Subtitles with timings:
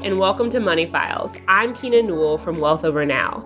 [0.00, 1.36] And welcome to Money Files.
[1.48, 3.44] I'm Keena Newell from Wealth Over Now.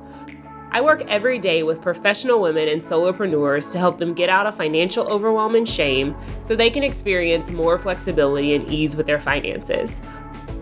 [0.70, 4.56] I work every day with professional women and solopreneurs to help them get out of
[4.56, 10.00] financial overwhelm and shame so they can experience more flexibility and ease with their finances.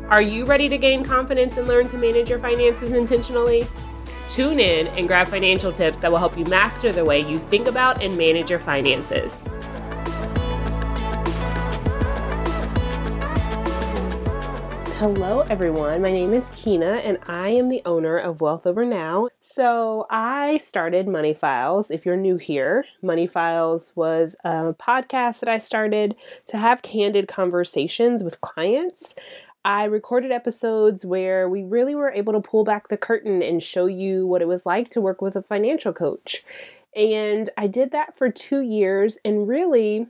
[0.08, 3.66] Are you ready to gain confidence and learn to manage your finances intentionally?
[4.30, 7.68] Tune in and grab financial tips that will help you master the way you think
[7.68, 9.46] about and manage your finances.
[14.98, 16.02] Hello, everyone.
[16.02, 19.26] My name is Kina, and I am the owner of Wealth Over Now.
[19.40, 21.90] So, I started Money Files.
[21.90, 26.14] If you're new here, Money Files was a podcast that I started
[26.46, 29.16] to have candid conversations with clients.
[29.64, 33.86] I recorded episodes where we really were able to pull back the curtain and show
[33.86, 36.44] you what it was like to work with a financial coach.
[36.94, 40.06] And I did that for two years, and really,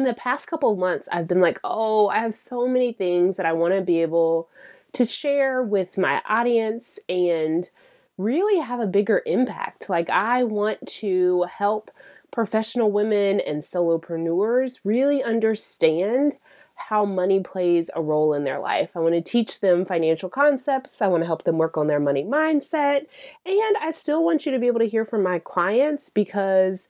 [0.00, 3.36] in the past couple of months, I've been like, oh, I have so many things
[3.36, 4.48] that I want to be able
[4.94, 7.70] to share with my audience and
[8.16, 9.90] really have a bigger impact.
[9.90, 11.90] Like, I want to help
[12.30, 16.38] professional women and solopreneurs really understand
[16.76, 18.96] how money plays a role in their life.
[18.96, 21.02] I want to teach them financial concepts.
[21.02, 23.04] I want to help them work on their money mindset.
[23.44, 26.88] And I still want you to be able to hear from my clients because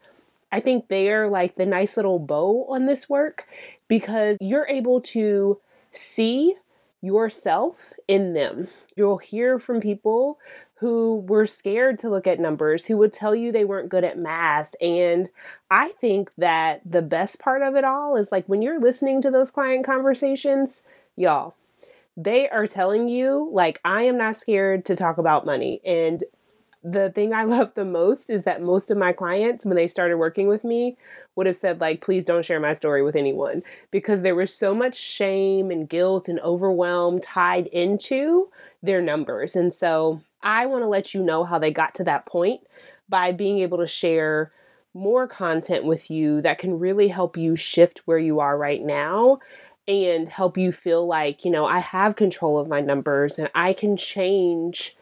[0.52, 3.46] I think they're like the nice little bow on this work
[3.88, 5.60] because you're able to
[5.92, 6.54] see
[7.00, 8.68] yourself in them.
[8.96, 10.38] You'll hear from people
[10.76, 14.18] who were scared to look at numbers, who would tell you they weren't good at
[14.18, 14.74] math.
[14.80, 15.28] And
[15.70, 19.30] I think that the best part of it all is like when you're listening to
[19.30, 20.82] those client conversations,
[21.16, 21.54] y'all,
[22.16, 25.80] they are telling you, like, I am not scared to talk about money.
[25.84, 26.24] And
[26.82, 30.16] the thing I love the most is that most of my clients, when they started
[30.16, 30.96] working with me,
[31.36, 34.74] would have said, like, please don't share my story with anyone because there was so
[34.74, 38.50] much shame and guilt and overwhelm tied into
[38.82, 39.56] their numbers.
[39.56, 42.60] And so I want to let you know how they got to that point
[43.08, 44.52] by being able to share
[44.92, 49.38] more content with you that can really help you shift where you are right now
[49.86, 53.72] and help you feel like, you know, I have control of my numbers and I
[53.72, 54.96] can change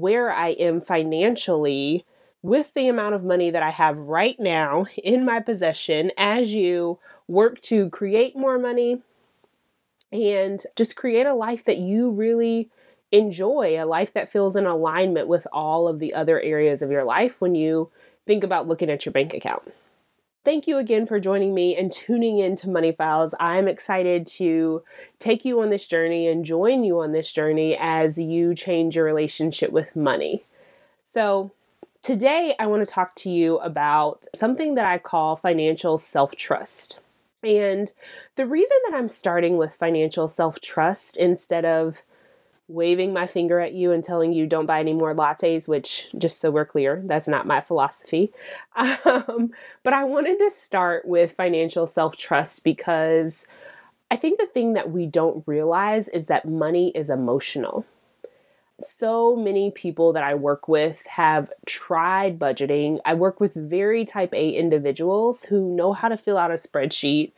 [0.00, 2.04] where I am financially
[2.42, 6.98] with the amount of money that I have right now in my possession as you
[7.26, 9.02] work to create more money
[10.12, 12.70] and just create a life that you really
[13.10, 17.04] enjoy, a life that feels in alignment with all of the other areas of your
[17.04, 17.90] life when you
[18.26, 19.72] think about looking at your bank account.
[20.46, 23.34] Thank you again for joining me and tuning in to Money Files.
[23.40, 24.84] I'm excited to
[25.18, 29.04] take you on this journey and join you on this journey as you change your
[29.04, 30.44] relationship with money.
[31.02, 31.50] So,
[32.00, 37.00] today I want to talk to you about something that I call financial self trust.
[37.42, 37.92] And
[38.36, 42.02] the reason that I'm starting with financial self trust instead of
[42.68, 46.40] waving my finger at you and telling you don't buy any more lattes, which, just
[46.40, 48.32] so we're clear, that's not my philosophy.
[49.06, 53.46] Um, but I wanted to start with financial self trust because
[54.10, 57.86] I think the thing that we don't realize is that money is emotional.
[58.78, 62.98] So many people that I work with have tried budgeting.
[63.04, 67.32] I work with very type A individuals who know how to fill out a spreadsheet,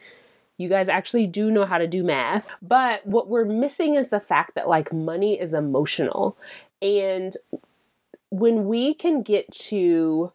[0.58, 2.50] you guys actually do know how to do math.
[2.60, 6.36] But what we're missing is the fact that like money is emotional.
[6.82, 7.34] And
[8.30, 10.32] when we can get to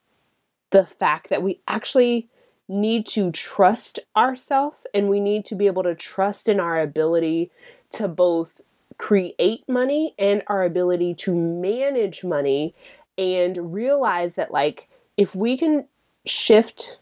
[0.72, 2.30] the fact that we actually
[2.68, 7.52] need to trust ourselves and we need to be able to trust in our ability
[7.92, 8.62] to both
[8.98, 12.74] create money and our ability to manage money
[13.18, 15.86] and realize that like if we can
[16.26, 16.98] shift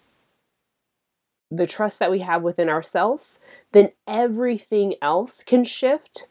[1.51, 3.41] the trust that we have within ourselves,
[3.73, 6.27] then everything else can shift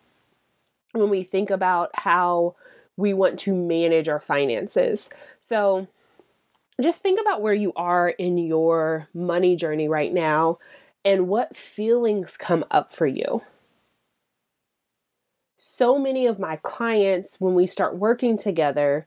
[0.92, 2.56] when we think about how
[2.96, 5.10] we want to manage our finances.
[5.38, 5.86] So,
[6.80, 10.58] just think about where you are in your money journey right now
[11.04, 13.42] and what feelings come up for you.
[15.56, 19.06] So many of my clients, when we start working together,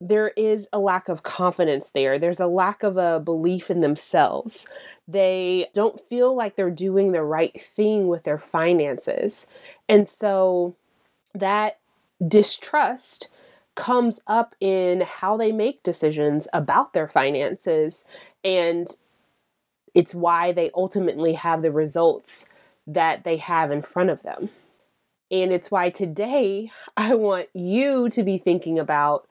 [0.00, 2.18] there is a lack of confidence there.
[2.18, 4.66] There's a lack of a belief in themselves.
[5.06, 9.46] They don't feel like they're doing the right thing with their finances.
[9.88, 10.74] And so
[11.34, 11.78] that
[12.26, 13.28] distrust
[13.74, 18.04] comes up in how they make decisions about their finances.
[18.42, 18.88] And
[19.94, 22.46] it's why they ultimately have the results
[22.86, 24.48] that they have in front of them.
[25.30, 29.26] And it's why today I want you to be thinking about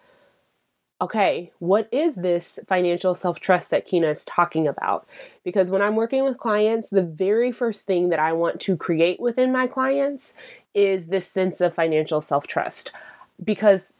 [1.01, 5.07] okay, what is this financial self trust that Kina is talking about?
[5.43, 9.19] Because when I'm working with clients, the very first thing that I want to create
[9.19, 10.33] within my clients
[10.73, 12.91] is this sense of financial self trust.
[13.41, 13.93] Because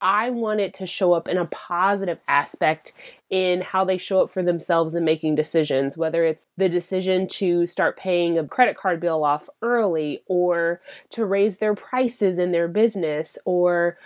[0.00, 2.92] I want it to show up in a positive aspect
[3.30, 7.66] in how they show up for themselves in making decisions, whether it's the decision to
[7.66, 10.80] start paying a credit card bill off early or
[11.10, 13.98] to raise their prices in their business or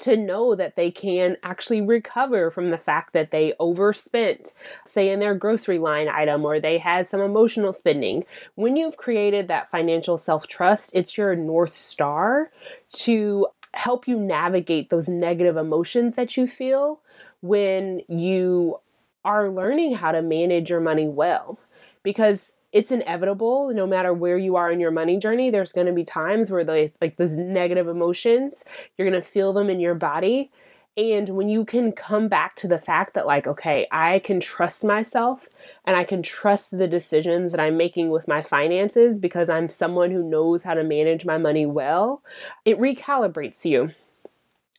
[0.00, 4.54] to know that they can actually recover from the fact that they overspent,
[4.86, 8.24] say in their grocery line item, or they had some emotional spending.
[8.54, 12.50] When you've created that financial self trust, it's your North Star
[12.90, 17.00] to help you navigate those negative emotions that you feel
[17.40, 18.78] when you
[19.24, 21.58] are learning how to manage your money well.
[22.02, 25.94] Because it's inevitable no matter where you are in your money journey there's going to
[25.94, 28.64] be times where the like those negative emotions
[28.96, 30.50] you're going to feel them in your body.
[30.98, 34.82] And when you can come back to the fact that like okay i can trust
[34.84, 35.48] myself
[35.84, 40.10] and i can trust the decisions that i'm making with my finances because i'm someone
[40.10, 42.22] who knows how to manage my money well
[42.64, 43.90] it recalibrates you.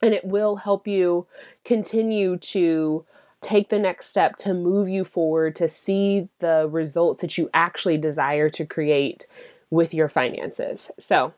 [0.02, 1.26] And it will help you
[1.66, 3.04] continue to
[3.42, 7.98] take the next step to move you forward to see the results that you actually
[7.98, 9.28] desire to create
[9.70, 10.92] with your finances.
[11.00, 11.34] So,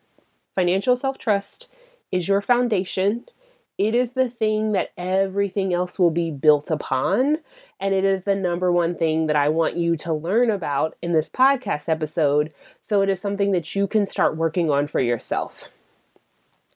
[0.54, 1.74] financial self trust
[2.12, 3.26] is your foundation.
[3.78, 7.38] It is the thing that everything else will be built upon.
[7.80, 11.14] And it is the number one thing that I want you to learn about in
[11.14, 12.54] this podcast episode.
[12.82, 15.70] So it is something that you can start working on for yourself.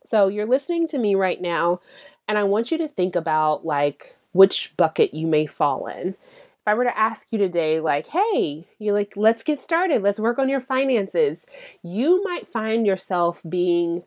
[0.05, 1.81] So you're listening to me right now,
[2.27, 6.09] and I want you to think about like, which bucket you may fall in.
[6.09, 10.19] If I were to ask you today, like, hey, you're like, let's get started, let's
[10.19, 11.45] work on your finances,
[11.81, 14.03] you might find yourself being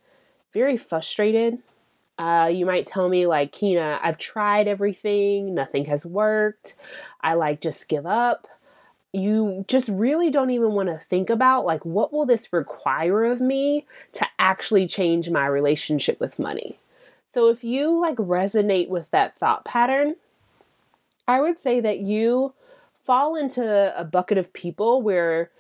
[0.53, 1.59] very frustrated.
[2.19, 6.77] Uh, you might tell me, like, Kina, I've tried everything, nothing has worked.
[7.21, 8.47] I like just give up.
[9.13, 13.43] You just really don't even want to think about, like, what will this require of
[13.43, 16.79] me to actually change my relationship with money?
[17.27, 20.15] So if you like resonate with that thought pattern,
[21.27, 22.55] I would say that you
[23.03, 25.51] fall into a bucket of people where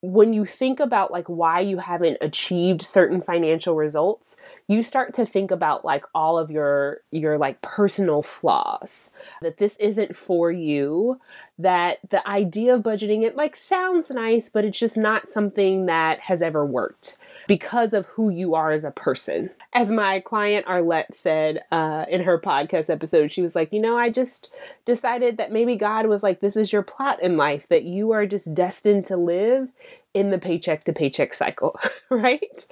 [0.00, 4.36] when you think about like why you haven't achieved certain financial results
[4.68, 9.10] you start to think about like all of your your like personal flaws
[9.40, 11.18] that this isn't for you
[11.58, 16.20] that the idea of budgeting it like sounds nice but it's just not something that
[16.20, 17.16] has ever worked
[17.46, 19.50] because of who you are as a person.
[19.72, 23.96] As my client Arlette said uh, in her podcast episode, she was like, You know,
[23.96, 24.50] I just
[24.84, 28.26] decided that maybe God was like, This is your plot in life, that you are
[28.26, 29.68] just destined to live
[30.12, 31.78] in the paycheck to paycheck cycle,
[32.10, 32.66] right?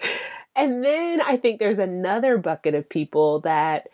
[0.55, 3.89] And then I think there's another bucket of people that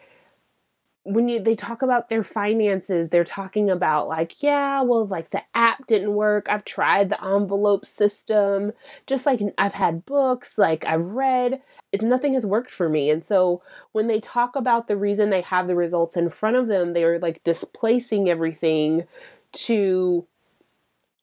[1.09, 5.43] when you they talk about their finances they're talking about like yeah well like the
[5.55, 6.47] app didn't work.
[6.49, 8.73] I've tried the envelope system.
[9.07, 11.63] Just like i've had books like i've read.
[11.93, 13.09] It's nothing has worked for me.
[13.11, 13.63] And so
[13.93, 17.19] when they talk about the reason they have the results in front of them they're
[17.19, 19.05] like displacing everything
[19.53, 20.27] to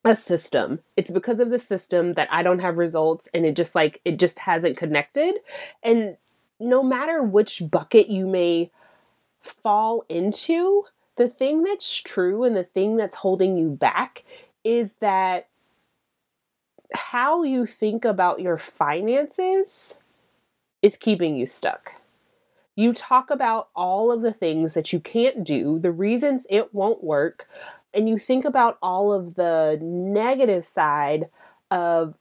[0.03, 0.79] a system.
[0.97, 4.17] It's because of the system that i don't have results and it just like it
[4.17, 5.35] just hasn't connected.
[5.83, 6.17] And
[6.59, 8.71] no matter which bucket you may
[9.45, 10.85] fall into,
[11.17, 14.23] the thing that's true and the thing that's holding you back
[14.63, 15.47] is that
[16.93, 19.97] how you think about your finances
[20.81, 21.93] is keeping you stuck.
[22.75, 27.03] You talk about all of the things that you can't do, the reasons it won't
[27.03, 27.47] work,
[27.93, 31.29] and you think about all of the negative side
[31.71, 32.15] of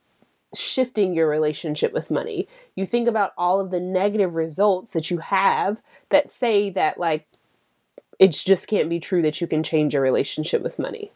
[0.61, 2.49] shifting your relationship with money.
[2.75, 5.80] You think about all of the negative results that you have
[6.11, 7.26] that say that, like,
[8.18, 11.12] it just can't be true that you can change your relationship with money.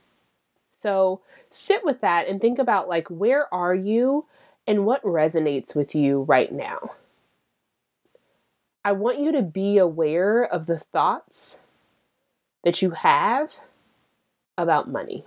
[0.71, 4.27] So sit with that and think about, like, where are you
[4.67, 6.93] and what resonates with you right now?
[8.85, 11.61] I want you to be aware of the thoughts
[12.65, 13.61] that you have
[14.57, 15.25] about money.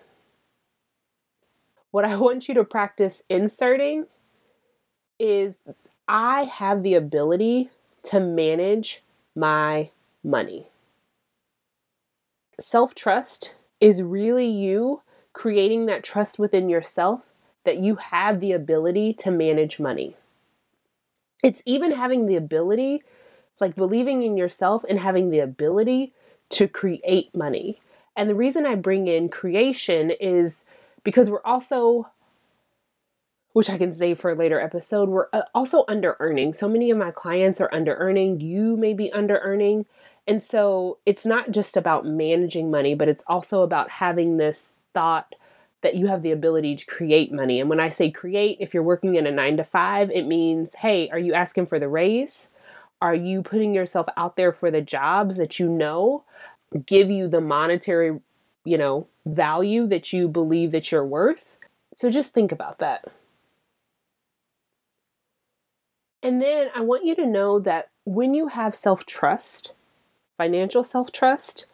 [1.91, 4.07] What I want you to practice inserting
[5.19, 5.67] is
[6.07, 7.69] I have the ability
[8.03, 9.03] to manage
[9.35, 9.91] my
[10.23, 10.67] money.
[12.59, 15.01] Self trust is really you
[15.33, 17.27] creating that trust within yourself
[17.63, 20.15] that you have the ability to manage money.
[21.43, 23.03] It's even having the ability,
[23.59, 26.13] like believing in yourself and having the ability
[26.49, 27.79] to create money.
[28.15, 30.65] And the reason I bring in creation is
[31.03, 32.09] because we're also
[33.53, 36.53] which I can save for a later episode, we're uh, also under earning.
[36.53, 38.39] So many of my clients are under earning.
[38.39, 39.85] You may be under earning.
[40.27, 45.35] And so it's not just about managing money, but it's also about having this thought
[45.81, 47.59] that you have the ability to create money.
[47.59, 50.75] And when I say create, if you're working in a nine to five, it means,
[50.75, 52.49] hey, are you asking for the raise?
[53.01, 56.23] Are you putting yourself out there for the jobs that you know
[56.85, 58.19] give you the monetary,
[58.63, 61.57] you know, value that you believe that you're worth?
[61.93, 63.05] So just think about that.
[66.23, 69.73] And then I want you to know that when you have self trust,
[70.37, 71.65] financial self trust,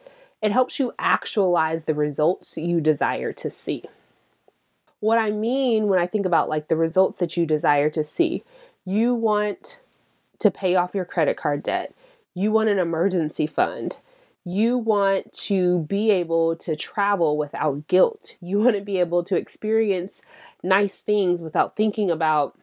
[0.42, 3.84] it helps you actualize the results you desire to see.
[5.00, 8.44] What I mean when I think about like the results that you desire to see,
[8.86, 9.82] you want
[10.40, 11.94] to pay off your credit card debt,
[12.34, 14.00] you want an emergency fund,
[14.48, 19.36] you want to be able to travel without guilt, you want to be able to
[19.36, 20.22] experience
[20.64, 22.58] nice things without thinking about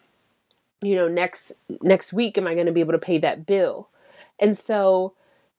[0.80, 3.90] you know next next week am i going to be able to pay that bill?
[4.38, 5.12] And so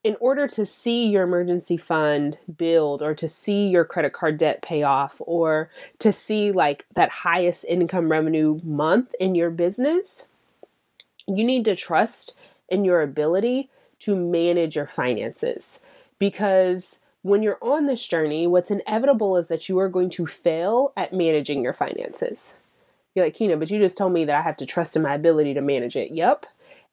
[0.04, 4.64] in order to see your emergency fund build or to see your credit card debt
[4.64, 10.26] pay off or to see like that highest income revenue month in your business,
[11.28, 12.34] you need to trust
[12.68, 15.82] in your ability to manage your finances
[16.20, 20.94] because when you're on this journey, what's inevitable is that you are going to fail
[20.96, 22.58] at managing your finances.
[23.16, 25.16] You're like, Kina, but you just told me that I have to trust in my
[25.16, 26.12] ability to manage it.
[26.12, 26.46] Yep.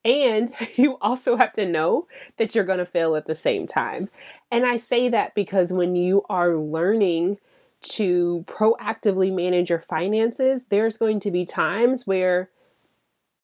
[0.05, 4.09] And you also have to know that you're going to fail at the same time.
[4.50, 7.38] And I say that because when you are learning
[7.83, 12.49] to proactively manage your finances, there's going to be times where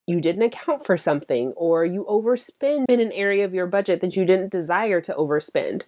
[0.08, 4.16] you didn't account for something or you overspend in an area of your budget that
[4.16, 5.82] you didn't desire to overspend.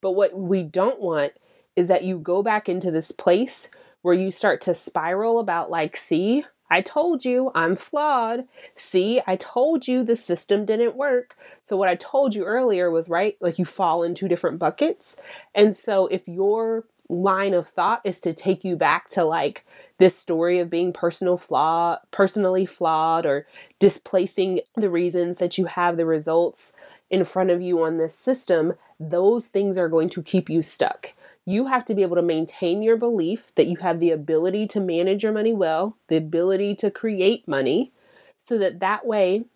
[0.00, 1.32] But what we don't want
[1.76, 3.70] is that you go back into this place
[4.02, 8.46] where you start to spiral about, like, see, I told you I'm flawed.
[8.74, 11.36] See, I told you the system didn't work.
[11.62, 15.16] So, what I told you earlier was right, like you fall in two different buckets.
[15.54, 19.66] And so, if your line of thought is to take you back to like
[19.98, 23.46] this story of being personal flaw personally flawed or
[23.78, 26.72] displacing the reasons that you have the results
[27.10, 31.14] in front of you on this system those things are going to keep you stuck
[31.48, 34.80] you have to be able to maintain your belief that you have the ability to
[34.80, 37.90] manage your money well, the ability to create money,
[38.36, 39.46] so that that way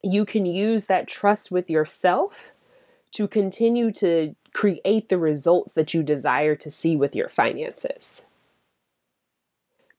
[0.00, 2.52] you can use that trust with yourself
[3.10, 8.24] to continue to create the results that you desire to see with your finances.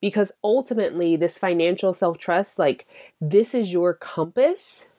[0.04, 2.86] Because ultimately, this financial self trust, like,
[3.22, 4.90] this is your compass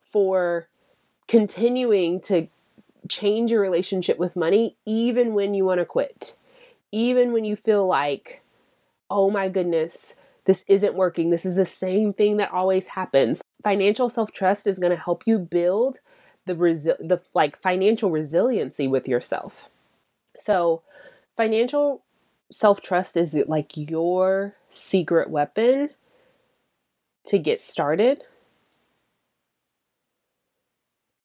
[0.00, 0.66] for
[1.26, 2.48] continuing to
[3.06, 6.38] change your relationship with money even when you want to quit.
[6.90, 8.40] Even when you feel like,
[9.10, 10.14] oh my goodness,
[10.46, 11.28] this isn't working.
[11.28, 13.42] This is the same thing that always happens.
[13.62, 16.00] Financial self-trust is going to help you build
[16.46, 19.68] the resi- the like financial resiliency with yourself.
[20.34, 20.80] So,
[21.36, 22.04] financial
[22.50, 25.90] self-trust is like your secret weapon
[27.24, 28.22] to get started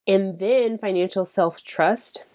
[0.07, 2.25] and then financial self trust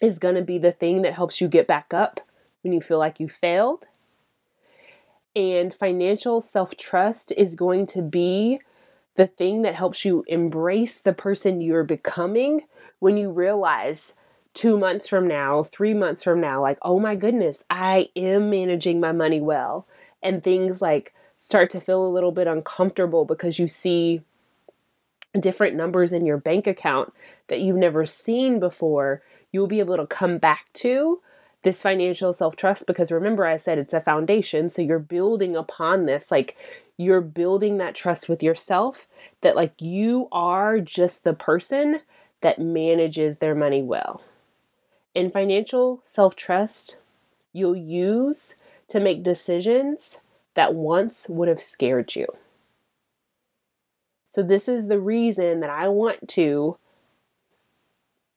[0.00, 2.20] is going to be the thing that helps you get back up
[2.62, 3.86] when you feel like you failed.
[5.34, 8.60] And financial self trust is going to be
[9.16, 12.62] the thing that helps you embrace the person you're becoming
[13.00, 14.14] when you realize
[14.54, 19.00] two months from now, three months from now, like, oh my goodness, I am managing
[19.00, 19.86] my money well.
[20.22, 24.22] And things like start to feel a little bit uncomfortable because you see
[25.38, 27.12] different numbers in your bank account
[27.48, 31.20] that you've never seen before, you'll be able to come back to
[31.62, 34.68] this financial self trust because remember, I said it's a foundation.
[34.68, 36.30] So you're building upon this.
[36.30, 36.56] Like
[36.98, 39.06] you're building that trust with yourself
[39.40, 42.00] that, like, you are just the person
[42.40, 44.20] that manages their money well.
[45.14, 46.96] And financial self trust,
[47.52, 48.56] you'll use
[48.88, 50.20] to make decisions
[50.54, 52.26] that once would have scared you.
[54.26, 56.76] So, this is the reason that I want to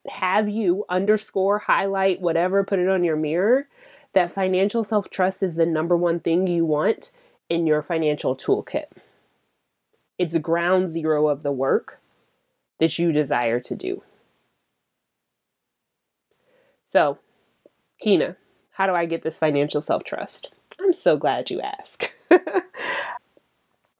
[0.09, 3.67] have you underscore, highlight, whatever, put it on your mirror
[4.13, 7.11] that financial self trust is the number one thing you want
[7.49, 8.85] in your financial toolkit.
[10.17, 11.99] It's ground zero of the work
[12.79, 14.03] that you desire to do.
[16.91, 17.19] So,
[18.01, 18.35] Kina,
[18.71, 20.51] how do I get this financial self trust?
[20.77, 22.13] I'm so glad you asked.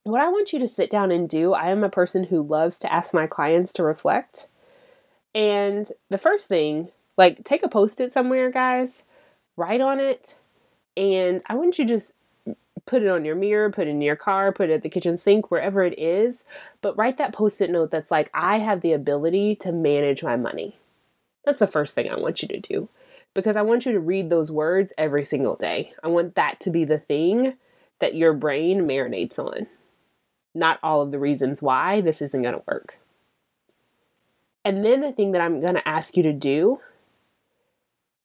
[0.02, 2.78] what I want you to sit down and do, I am a person who loves
[2.80, 4.48] to ask my clients to reflect.
[5.34, 9.06] And the first thing, like take a post it somewhere, guys,
[9.56, 10.38] write on it.
[10.94, 12.16] And I want you to just
[12.84, 15.16] put it on your mirror, put it in your car, put it at the kitchen
[15.16, 16.44] sink, wherever it is.
[16.82, 20.36] But write that post it note that's like, I have the ability to manage my
[20.36, 20.76] money.
[21.44, 22.88] That's the first thing I want you to do
[23.34, 25.92] because I want you to read those words every single day.
[26.02, 27.54] I want that to be the thing
[27.98, 29.66] that your brain marinates on,
[30.54, 32.98] not all of the reasons why this isn't going to work.
[34.64, 36.80] And then the thing that I'm going to ask you to do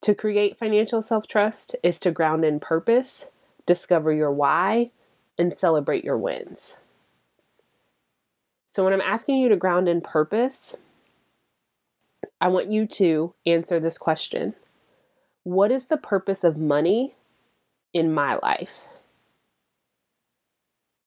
[0.02, 3.30] to create financial self trust is to ground in purpose,
[3.66, 4.92] discover your why,
[5.38, 6.78] and celebrate your wins.
[8.68, 10.76] So, when I'm asking you to ground in purpose,
[12.40, 14.54] I want you to answer this question
[15.44, 17.16] What is the purpose of money
[17.94, 18.86] in my life?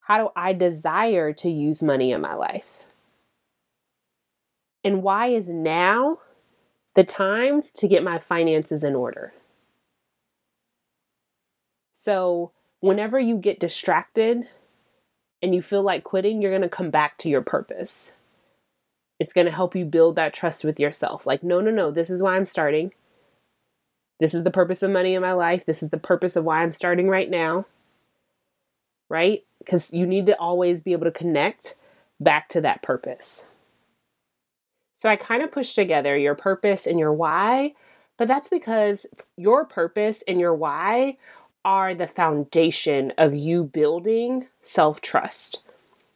[0.01, 2.89] How do I desire to use money in my life?
[4.83, 6.19] And why is now
[6.95, 9.33] the time to get my finances in order?
[11.93, 14.49] So, whenever you get distracted
[15.43, 18.15] and you feel like quitting, you're going to come back to your purpose.
[19.21, 21.27] It's going to help you build that trust with yourself.
[21.27, 22.93] Like, no, no, no, this is why I'm starting.
[24.19, 25.67] This is the purpose of money in my life.
[25.67, 27.67] This is the purpose of why I'm starting right now.
[29.11, 29.45] Right?
[29.59, 31.75] Because you need to always be able to connect
[32.19, 33.45] back to that purpose.
[34.95, 37.75] So I kind of push together your purpose and your why,
[38.17, 41.17] but that's because your purpose and your why
[41.65, 45.63] are the foundation of you building self trust.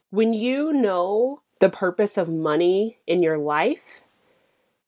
[0.09, 4.01] When you know the purpose of money in your life,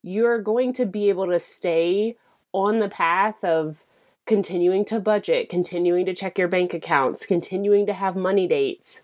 [0.01, 2.15] you're going to be able to stay
[2.53, 3.83] on the path of
[4.25, 9.01] continuing to budget, continuing to check your bank accounts, continuing to have money dates,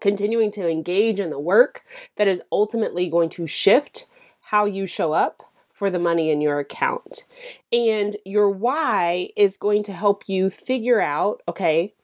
[0.00, 1.84] continuing to engage in the work
[2.16, 4.06] that is ultimately going to shift
[4.40, 7.24] how you show up for the money in your account.
[7.72, 11.94] And your why is going to help you figure out okay,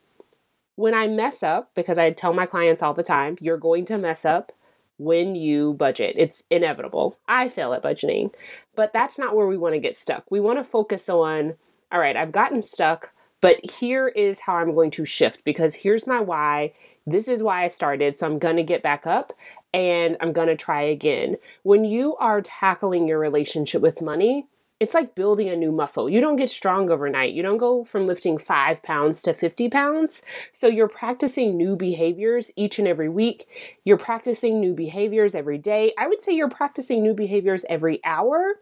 [0.77, 3.97] when I mess up, because I tell my clients all the time, you're going to
[3.97, 4.51] mess up
[4.97, 6.15] when you budget.
[6.19, 7.17] It's inevitable.
[7.27, 8.31] I fail at budgeting,
[8.75, 10.29] but that's not where we want to get stuck.
[10.29, 11.55] We want to focus on,
[11.91, 16.05] all right, I've gotten stuck, but here is how I'm going to shift because here's
[16.05, 16.73] my why.
[17.07, 18.15] This is why I started.
[18.15, 19.33] So I'm going to get back up
[19.73, 21.37] and I'm going to try again.
[21.63, 24.45] When you are tackling your relationship with money,
[24.79, 26.09] it's like building a new muscle.
[26.09, 27.33] You don't get strong overnight.
[27.33, 30.21] You don't go from lifting five pounds to 50 pounds.
[30.51, 33.47] So you're practicing new behaviors each and every week.
[33.83, 35.93] You're practicing new behaviors every day.
[35.97, 38.59] I would say you're practicing new behaviors every hour,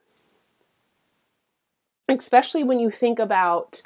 [2.07, 3.81] especially when you think about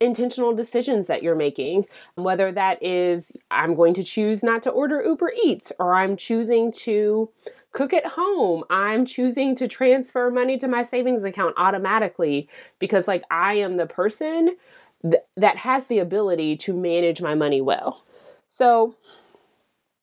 [0.00, 5.02] intentional decisions that you're making, whether that is, I'm going to choose not to order
[5.02, 7.30] Uber Eats, or I'm choosing to
[7.72, 8.64] cook at home.
[8.70, 13.86] I'm choosing to transfer money to my savings account automatically because, like, I am the
[13.86, 14.56] person
[15.02, 18.04] th- that has the ability to manage my money well.
[18.46, 18.96] So,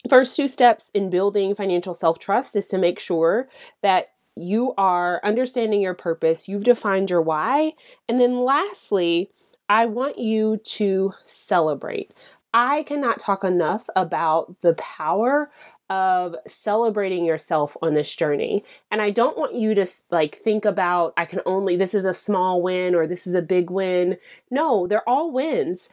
[0.09, 3.49] first two steps in building financial self trust is to make sure
[3.81, 7.73] that you are understanding your purpose, you've defined your why,
[8.07, 9.31] and then lastly,
[9.69, 12.11] I want you to celebrate.
[12.53, 15.51] I cannot talk enough about the power
[15.89, 18.63] of celebrating yourself on this journey.
[18.89, 22.13] And I don't want you to like think about I can only this is a
[22.13, 24.17] small win or this is a big win.
[24.49, 25.89] No, they're all wins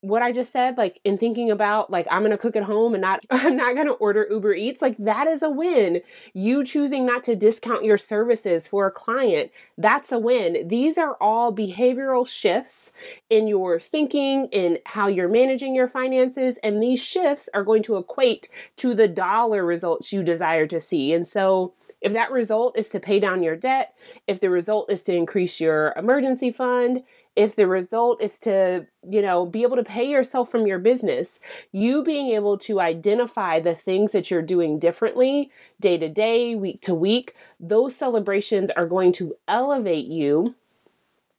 [0.00, 3.00] what I just said, like in thinking about like I'm gonna cook at home and
[3.00, 6.02] not I'm not gonna order Uber Eats, like that is a win.
[6.34, 10.68] You choosing not to discount your services for a client, that's a win.
[10.68, 12.92] These are all behavioral shifts
[13.28, 17.96] in your thinking, in how you're managing your finances, and these shifts are going to
[17.96, 21.12] equate to the dollar results you desire to see.
[21.12, 23.94] And so if that result is to pay down your debt,
[24.26, 27.02] if the result is to increase your emergency fund,
[27.38, 31.38] if the result is to, you know, be able to pay yourself from your business,
[31.70, 35.48] you being able to identify the things that you're doing differently
[35.78, 40.56] day to day, week to week, those celebrations are going to elevate you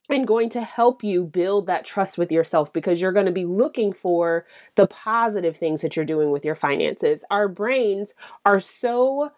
[0.09, 3.45] and going to help you build that trust with yourself because you're going to be
[3.45, 7.25] looking for the positive things that you're doing with your finances.
[7.29, 9.33] Our brains are so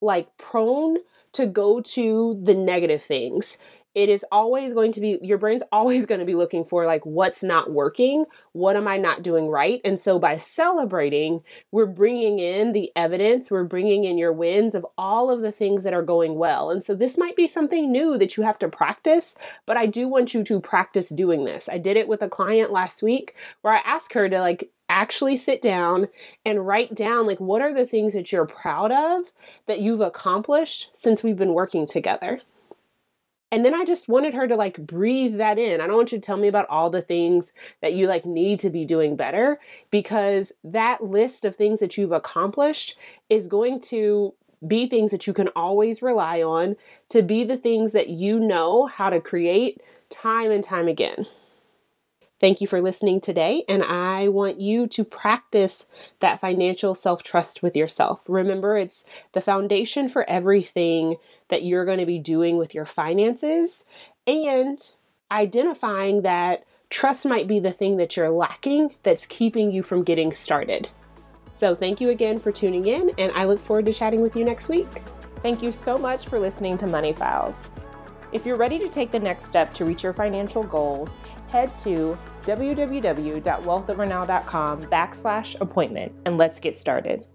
[0.00, 0.98] like prone
[1.34, 3.58] to go to the negative things
[3.94, 7.04] it is always going to be your brain's always going to be looking for like
[7.04, 8.24] what's not working?
[8.52, 9.80] What am i not doing right?
[9.84, 14.86] And so by celebrating we're bringing in the evidence we're bringing in your wins of
[14.96, 16.70] all of the things that are going well.
[16.70, 19.34] And so this might be something new that you have to practice
[19.66, 21.68] but i do want you to practice doing this.
[21.68, 25.36] I did it with a client last week where i asked her to like actually
[25.38, 26.06] sit down
[26.44, 29.32] and write down like what are the things that you're proud of
[29.66, 32.42] that you've accomplished since we've been working together
[33.52, 35.82] And then I just wanted her to like breathe that in.
[35.82, 38.58] I don't want you to tell me about all the things that you like need
[38.60, 39.60] to be doing better
[39.90, 42.96] because that list of things that you've accomplished
[43.28, 44.32] is going to
[44.66, 46.76] be things that you can always rely on
[47.10, 51.26] to be the things that you know how to create time and time again.
[52.42, 55.86] Thank you for listening today, and I want you to practice
[56.18, 58.20] that financial self trust with yourself.
[58.26, 61.18] Remember, it's the foundation for everything
[61.50, 63.84] that you're going to be doing with your finances,
[64.26, 64.90] and
[65.30, 70.32] identifying that trust might be the thing that you're lacking that's keeping you from getting
[70.32, 70.88] started.
[71.52, 74.44] So, thank you again for tuning in, and I look forward to chatting with you
[74.44, 74.88] next week.
[75.42, 77.68] Thank you so much for listening to Money Files.
[78.32, 81.16] If you're ready to take the next step to reach your financial goals,
[81.52, 87.26] head to www.wealthovernow.com backslash appointment and let's get started.